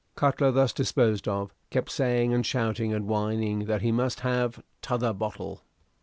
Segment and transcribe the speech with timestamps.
[0.15, 5.13] Cutler, thus disposed of, kept saying and shouting and whining that he must have "t'other
[5.13, 5.61] bottle."